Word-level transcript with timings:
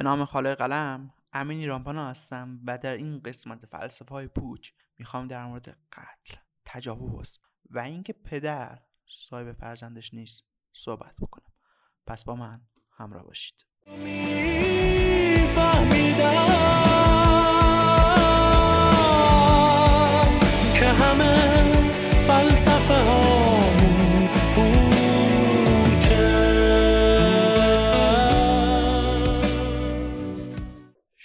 به 0.00 0.04
نام 0.04 0.24
خالق 0.24 0.58
قلم 0.58 1.10
امین 1.32 1.58
ایرانپانا 1.58 2.10
هستم 2.10 2.60
و 2.66 2.78
در 2.78 2.96
این 2.96 3.20
قسمت 3.20 3.66
فلسفه 3.66 4.10
های 4.10 4.28
پوچ 4.28 4.70
می‌خوام 4.98 5.26
در 5.26 5.46
مورد 5.46 5.76
قتل 5.92 6.36
تجاوز 6.64 7.38
و 7.70 7.78
اینکه 7.78 8.12
پدر 8.12 8.78
صاحب 9.06 9.52
فرزندش 9.52 10.14
نیست 10.14 10.44
صحبت 10.72 11.14
بکنم. 11.20 11.52
پس 12.06 12.24
با 12.24 12.36
من 12.36 12.60
همراه 12.90 13.24
باشید. 13.24 13.66
که 20.74 20.88
همه 20.88 21.72
فلسفه 22.26 23.19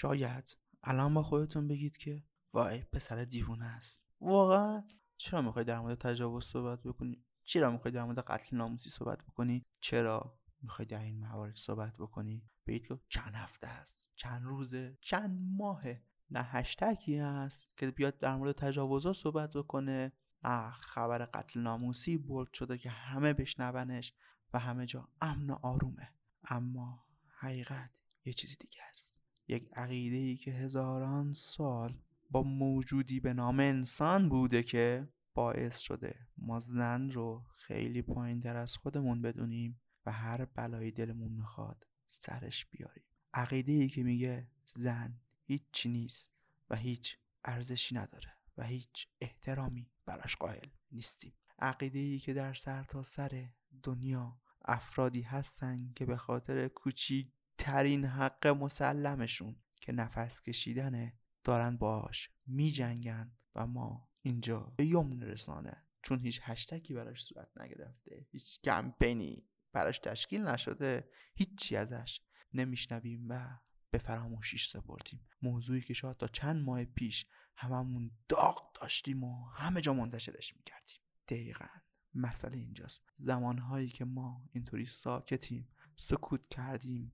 شاید 0.00 0.56
الان 0.82 1.14
با 1.14 1.22
خودتون 1.22 1.68
بگید 1.68 1.96
که 1.96 2.24
وای 2.52 2.82
پسر 2.82 3.24
دیوونه 3.24 3.64
است. 3.64 4.04
واقعا؟ 4.20 4.84
چرا 5.16 5.42
می‌خوای 5.42 5.64
در 5.64 5.80
مورد 5.80 5.98
تجاوز 5.98 6.44
صحبت 6.44 6.82
بکنی؟ 6.82 7.24
چرا 7.44 7.70
می‌خوای 7.70 7.94
در 7.94 8.04
مورد 8.04 8.18
قتل 8.18 8.56
ناموسی 8.56 8.90
صحبت 8.90 9.24
بکنی؟ 9.24 9.66
چرا 9.80 10.40
می‌خوای 10.62 10.86
در 10.86 11.02
این 11.02 11.18
موارد 11.18 11.56
صحبت 11.56 11.98
بکنی؟ 11.98 12.50
بگید 12.66 12.86
که 12.86 13.00
چند 13.08 13.34
هفته 13.34 13.66
است 13.66 14.10
چند 14.14 14.44
روزه 14.44 14.98
چند 15.00 15.38
ماهه. 15.56 16.04
نه 16.30 16.42
هشتگی 16.42 17.18
هست 17.18 17.76
که 17.76 17.90
بیاد 17.90 18.18
در 18.18 18.36
مورد 18.36 18.54
تجاوزها 18.54 19.12
صحبت 19.12 19.56
بکنه. 19.56 20.12
نه 20.44 20.70
خبر 20.70 21.24
قتل 21.24 21.60
ناموسی 21.60 22.16
بولد 22.16 22.52
شده 22.52 22.78
که 22.78 22.90
همه 22.90 23.32
بشنونش 23.32 24.14
و 24.52 24.58
همه 24.58 24.86
جا 24.86 25.08
امن 25.20 25.50
و 25.50 25.58
آرومه. 25.62 26.14
اما 26.44 27.04
حقیقت 27.28 28.00
یه 28.24 28.32
چیزی 28.32 28.56
دیگه 28.56 28.80
است. 28.90 29.19
یک 29.50 29.68
عقیده 29.72 30.16
ای 30.16 30.36
که 30.36 30.50
هزاران 30.50 31.32
سال 31.32 31.98
با 32.30 32.42
موجودی 32.42 33.20
به 33.20 33.32
نام 33.32 33.60
انسان 33.60 34.28
بوده 34.28 34.62
که 34.62 35.08
باعث 35.34 35.78
شده 35.78 36.26
ما 36.38 36.60
زن 36.60 37.10
رو 37.10 37.44
خیلی 37.56 38.02
پایین 38.02 38.40
در 38.40 38.56
از 38.56 38.76
خودمون 38.76 39.22
بدونیم 39.22 39.80
و 40.06 40.12
هر 40.12 40.44
بلایی 40.44 40.90
دلمون 40.90 41.32
می‌خواد 41.32 41.86
سرش 42.08 42.66
بیاریم. 42.66 43.04
عقیده 43.34 43.72
ای 43.72 43.88
که 43.88 44.02
میگه 44.02 44.48
زن 44.66 45.20
هیچی 45.44 45.88
نیست 45.88 46.30
و 46.70 46.76
هیچ 46.76 47.18
ارزشی 47.44 47.94
نداره 47.94 48.36
و 48.56 48.64
هیچ 48.64 49.06
احترامی 49.20 49.90
براش 50.06 50.36
قائل 50.36 50.68
نیستیم. 50.92 51.32
عقیده 51.58 51.98
ای 51.98 52.18
که 52.18 52.34
در 52.34 52.54
سر 52.54 52.82
تا 52.82 53.02
سر 53.02 53.48
دنیا 53.82 54.40
افرادی 54.64 55.22
هستن 55.22 55.92
که 55.96 56.06
به 56.06 56.16
خاطر 56.16 56.68
کوچیک 56.68 57.32
ترین 57.60 58.04
حق 58.04 58.46
مسلمشون 58.46 59.56
که 59.80 59.92
نفس 59.92 60.42
کشیدنه 60.42 61.18
دارن 61.44 61.76
باش 61.76 62.30
می 62.46 62.70
جنگن 62.70 63.32
و 63.54 63.66
ما 63.66 64.08
اینجا 64.22 64.60
به 64.76 64.86
یمن 64.86 65.22
رسانه. 65.22 65.84
چون 66.02 66.20
هیچ 66.20 66.40
هشتکی 66.42 66.94
براش 66.94 67.24
صورت 67.24 67.48
نگرفته 67.56 68.26
هیچ 68.30 68.60
کمپینی 68.60 69.48
براش 69.72 69.98
تشکیل 69.98 70.42
نشده 70.42 71.10
هیچی 71.34 71.76
ازش 71.76 72.20
نمیشنویم 72.52 73.26
و 73.28 73.58
به 73.90 73.98
فراموشیش 73.98 74.68
سپردیم. 74.68 75.26
موضوعی 75.42 75.80
که 75.80 75.94
شاید 75.94 76.16
تا 76.16 76.26
چند 76.26 76.64
ماه 76.64 76.84
پیش 76.84 77.26
هممون 77.56 78.10
داغ 78.28 78.72
داشتیم 78.80 79.24
و 79.24 79.48
همه 79.48 79.80
جا 79.80 79.94
منتشرش 79.94 80.56
می‌کردیم. 80.56 80.98
دقیقا 81.28 81.66
مسئله 82.14 82.56
اینجاست. 82.56 83.10
زمانهایی 83.14 83.88
که 83.88 84.04
ما 84.04 84.48
اینطوری 84.52 84.86
ساکتیم 84.86 85.68
سکوت 85.96 86.48
کردیم 86.48 87.12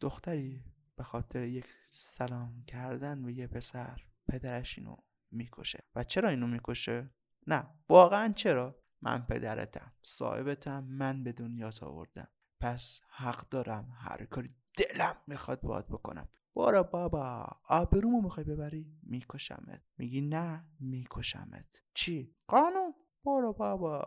دختری 0.00 0.64
به 0.96 1.04
خاطر 1.04 1.42
یک 1.42 1.66
سلام 1.88 2.64
کردن 2.66 3.22
به 3.22 3.32
یه 3.32 3.46
پسر 3.46 4.00
پدرش 4.28 4.78
اینو 4.78 4.96
می‌کشه. 5.30 5.84
و 5.94 6.04
چرا 6.04 6.28
اینو 6.28 6.46
می‌کشه؟ 6.46 7.10
نه 7.46 7.66
واقعا 7.88 8.32
چرا؟ 8.32 8.82
من 9.02 9.26
پدرتم 9.26 9.92
صاحبتم 10.02 10.84
من 10.84 11.24
به 11.24 11.32
دنیا 11.32 11.70
آوردم 11.82 12.28
پس 12.60 13.00
حق 13.08 13.48
دارم 13.48 13.92
هر 13.96 14.24
کاری 14.24 14.54
دلم 14.76 15.16
می‌خواد 15.26 15.60
باید 15.60 15.86
بکنم. 15.86 16.28
بارا 16.54 16.82
بابا 16.82 17.46
آبرومو 17.68 18.22
می‌خوای 18.22 18.46
ببری؟ 18.46 18.98
میکشمت. 19.02 19.82
میگی 19.98 20.20
نه 20.20 20.66
میکشمت. 20.80 21.82
چی؟ 21.94 22.36
قانون؟ 22.46 22.94
بارا 23.22 23.52
بابا. 23.52 24.04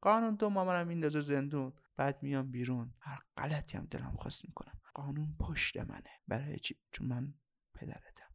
قانون 0.00 0.36
تو 0.36 0.50
مامانم 0.50 0.86
میندازه 0.86 1.20
زندون. 1.20 1.72
بعد 1.96 2.22
میام 2.22 2.50
بیرون. 2.50 2.94
هر 3.00 3.18
غلطی 3.36 3.78
هم 3.78 3.84
دلم 3.84 4.16
خواست 4.16 4.44
می‌کنم. 4.44 4.79
قانون 4.94 5.36
پشت 5.40 5.76
منه. 5.76 6.10
برای 6.28 6.58
چی؟ 6.58 6.76
چون 6.92 7.06
من 7.06 7.34
پدرتم. 7.74 8.30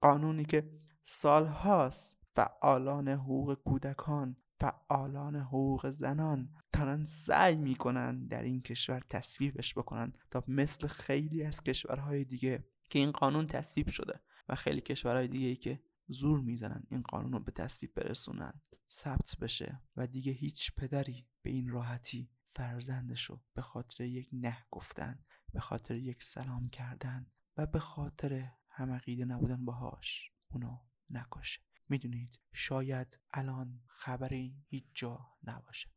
قانونی 0.00 0.44
که 0.44 0.70
سالهاست 1.02 2.18
فعالان 2.36 3.08
حقوق 3.08 3.54
کودکان 3.54 4.36
فعالان 4.60 5.36
حقوق 5.36 5.90
زنان 5.90 6.54
دارن 6.72 7.04
سعی 7.04 7.56
می‌کنن 7.56 8.26
در 8.26 8.42
این 8.42 8.62
کشور 8.62 9.02
تصویبش 9.10 9.74
بکنن 9.74 10.12
تا 10.30 10.44
مثل 10.48 10.86
خیلی 10.86 11.42
از 11.42 11.62
کشورهای 11.62 12.24
دیگه 12.24 12.64
که 12.90 12.98
این 12.98 13.10
قانون 13.10 13.46
تصویب 13.46 13.88
شده 13.88 14.20
و 14.48 14.54
خیلی 14.54 14.80
کشورهای 14.80 15.28
دیگه 15.28 15.56
که 15.56 15.82
زور 16.08 16.40
می‌زنن 16.40 16.82
این 16.90 17.02
قانون 17.02 17.32
رو 17.32 17.40
به 17.40 17.52
تصویب 17.52 17.94
برسونن 17.94 18.60
ثبت 18.90 19.36
بشه 19.40 19.82
و 19.96 20.06
دیگه 20.06 20.32
هیچ 20.32 20.74
پدری 20.74 21.26
به 21.42 21.50
این 21.50 21.68
راحتی 21.68 22.30
فرزندشو 22.46 23.40
به 23.54 23.62
خاطر 23.62 24.04
یک 24.04 24.28
نه 24.32 24.66
گفتن 24.70 25.24
به 25.52 25.60
خاطر 25.60 25.94
یک 25.94 26.22
سلام 26.22 26.68
کردن 26.68 27.26
و 27.56 27.66
به 27.66 27.78
خاطر 27.78 28.50
همقیده 28.68 29.24
نبودن 29.24 29.64
باهاش 29.64 30.32
اونو 30.48 30.78
نکشه. 31.10 31.60
می‌دونید 31.88 32.40
شاید 32.52 33.18
الان 33.30 33.80
خبری 33.86 34.64
هیچ 34.68 34.84
جا 34.94 35.26
نباشه. 35.44 35.88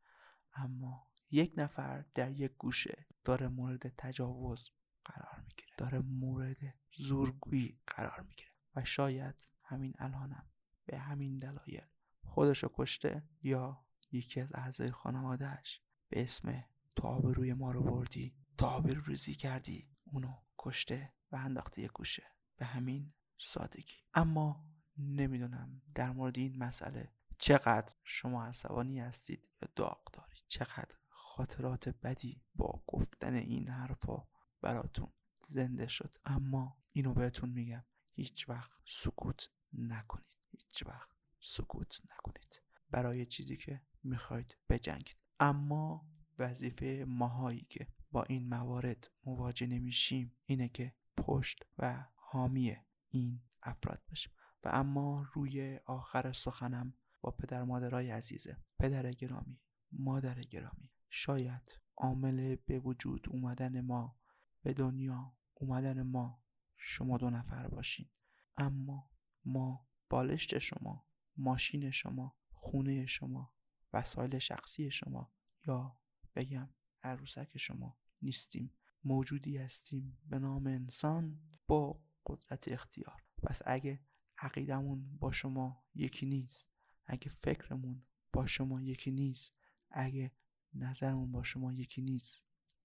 اما 0.54 1.08
یک 1.32 1.54
نفر 1.58 2.06
در 2.14 2.32
یک 2.32 2.52
گوشه 2.52 3.06
داره 3.24 3.48
مورد 3.48 3.96
تجاوز 3.98 4.72
قرار 5.06 5.44
می‌گیره. 5.48 5.72
داره 5.78 6.00
مورد 6.00 6.58
زورگویی 6.98 7.80
قرار 7.88 8.22
می‌گیره. 8.22 8.52
و 8.76 8.84
شاید 8.84 9.48
همین 9.64 9.94
الانم 10.00 10.50
به 10.86 11.00
همین 11.00 11.40
دلایل 11.40 11.86
خودشو 12.24 12.70
کشته 12.74 13.24
یا 13.42 13.86
یکی 14.12 14.42
از 14.42 14.50
اعضای 14.54 14.92
خانوادهش 14.92 15.82
به 16.10 16.24
اسم 16.24 16.64
تو 16.96 17.34
روی 17.34 17.54
ما 17.54 17.72
رو 17.72 17.84
بردی 17.84 18.41
تو 18.62 18.68
رو 18.68 19.02
ریزی 19.02 19.36
کردی 19.36 19.90
اونو 20.04 20.34
کشته 20.58 21.14
و 21.32 21.36
انداخته 21.36 21.82
یه 21.82 21.88
گوشه. 21.88 22.24
به 22.58 22.66
همین 22.66 23.14
سادگی. 23.38 23.96
اما 24.14 24.66
نمی‌دونم 24.98 25.82
در 25.96 26.12
مورد 26.12 26.38
این 26.38 26.58
مسئله 26.58 27.14
چقدر 27.38 27.96
شما 28.04 28.46
عصبانی 28.46 29.00
هستید 29.00 29.50
یا 29.62 29.68
داغ 29.76 30.12
دارید. 30.14 30.44
چقدر 30.48 30.96
خاطرات 31.08 31.90
بدی 31.90 32.42
با 32.56 32.84
گفتن 32.88 33.34
این 33.34 33.68
حرفا 33.68 34.28
براتون 34.62 35.14
زنده 35.48 35.88
شد. 35.88 36.18
اما 36.26 36.78
اینو 36.92 37.14
بهتون 37.14 37.50
میگم 37.50 37.84
هیچ 38.14 38.50
وقت 38.50 38.72
سکوت 38.86 39.50
نکنید. 39.74 40.38
هیچ 40.52 40.86
وقت 40.86 41.10
سکوت 41.40 42.02
نکنید. 42.12 42.62
برای 42.90 43.26
چیزی 43.26 43.58
که 43.58 43.82
می‌خواید 44.04 44.58
بجنگید. 44.70 45.18
اما 45.40 46.10
وظیفه 46.40 47.06
ماهایی 47.08 47.62
که 47.70 47.88
با 48.12 48.24
این 48.24 48.50
موارد 48.50 49.12
مواجه 49.26 49.68
نمیشیم. 49.68 50.36
اینه 50.46 50.70
که 50.70 50.94
پشت 51.18 51.64
و 51.78 52.06
حامی 52.16 52.78
این 53.10 53.42
افراد 53.64 54.02
باشیم. 54.10 54.32
و 54.64 54.70
اما 54.74 55.26
روی 55.34 55.80
آخر 55.86 56.34
سخنم 56.34 56.94
با 57.22 57.32
پدر 57.32 57.64
مادرای 57.64 58.12
عزیزه. 58.12 58.58
پدر 58.80 59.12
گرامی 59.12 59.60
مادر 59.92 60.42
گرامی 60.42 60.90
شاید 61.10 61.80
عامل 61.98 62.56
به 62.56 62.80
وجود 62.80 63.28
اومدن 63.30 63.82
ما 63.82 64.20
به 64.64 64.74
دنیا 64.74 65.34
اومدن 65.54 66.02
ما 66.02 66.44
شما 66.78 67.18
دو 67.18 67.30
نفر 67.30 67.68
باشین. 67.68 68.10
اما 68.58 69.10
ما 69.46 69.88
بالشت 70.10 70.58
شما 70.58 71.06
ماشین 71.38 71.92
شما 71.92 72.36
خونه 72.52 73.06
شما 73.06 73.54
وسایل 73.94 74.40
شخصی 74.40 74.92
شما 74.92 75.32
یا 75.68 75.98
بگم 76.36 76.70
عروسک 77.04 77.58
شما 77.58 77.98
نیستیم. 78.22 78.74
موجودی 79.04 79.58
هستیم. 79.58 80.18
به 80.26 80.40
نام 80.40 80.68
انسان 80.68 81.40
با 81.68 82.00
قدرت 82.26 82.68
اختیار. 82.68 83.24
پس 83.44 83.62
اگه 83.66 84.00
عقیدمون 84.38 85.18
با 85.18 85.32
شما 85.32 85.84
یکی 85.96 86.26
نیست 86.26 86.68
اگه 87.06 87.30
فکرمون 87.30 88.04
با 88.34 88.46
شما 88.46 88.82
یکی 88.82 89.12
نیست 89.12 89.54
اگه 89.90 90.32
نظرمون 90.74 91.32
با 91.32 91.44
شما 91.44 91.74
یکی 91.74 92.02
نیست 92.02 92.44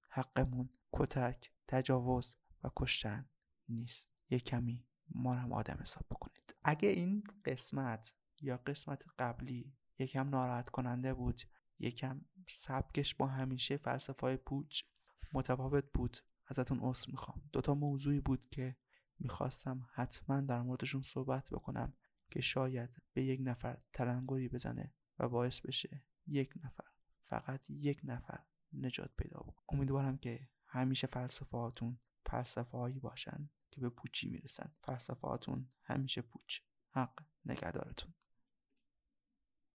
حقمون 0.08 0.69
کتک 0.92 1.52
تجاوز 1.69 2.36
و 2.64 2.70
کشتن 2.76 3.28
نیست. 3.69 4.12
یه 4.30 4.38
کمی 4.40 4.86
ما 5.08 5.34
هم 5.34 5.52
آدم 5.52 5.78
حساب 5.80 6.06
بکنید. 6.10 6.54
اگه 6.64 6.88
این 6.88 7.24
قسمت 7.44 8.14
یا 8.40 8.56
قسمت 8.56 9.04
قبلی 9.19 9.76
یکم 9.98 10.28
ناراحت 10.28 10.69
کننده 10.69 11.14
بود 11.14 11.42
یکم 11.78 12.20
سبکش 12.49 13.14
با 13.14 13.26
همیشه 13.26 13.76
فلسفه 13.76 14.37
پوچ 14.37 14.82
متفاوت 15.32 15.84
بود. 15.94 16.17
ازتون 16.46 16.78
عذر 16.81 17.11
می‌خوام. 17.11 17.43
دوتا 17.52 17.75
موضوعی 17.75 18.20
بود 18.20 18.49
که 18.49 18.76
می‌خواستم 19.19 19.87
حتما 19.93 20.40
در 20.40 20.62
موردشون 20.62 21.02
صحبت 21.02 21.50
بکنم 21.50 21.93
که 22.31 22.40
شاید 22.40 23.02
به 23.12 23.25
یک 23.25 23.40
نفر 23.43 23.82
تلنگری 23.93 24.49
بزنه 24.49 24.94
و 25.19 25.28
باعث 25.28 25.61
بشه 25.61 26.05
یک 26.26 26.55
نفر 26.64 26.84
فقط 27.23 27.70
یک 27.70 28.00
نفر 28.05 28.44
نجات 28.72 29.11
پیدا 29.17 29.40
بکنه. 29.40 29.64
امیدوارم 29.69 30.19
که 30.19 30.49
همیشه 30.67 31.06
فلسفه 31.06 31.56
هاتون 31.56 31.99
فلسفه 32.26 32.79
هایی 32.79 32.99
باشن 32.99 33.50
که 33.70 33.81
به 33.81 33.88
پوچی 33.90 34.31
می‌رسن. 34.31 34.72
فلسفه 34.82 35.26
هاتون 35.26 35.69
همیشه 35.82 36.22
پوچ. 36.22 36.61
حق 36.90 37.25
نگهدارتون. 37.44 38.14